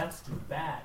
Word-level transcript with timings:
That's 0.00 0.20
too 0.20 0.40
bad. 0.48 0.80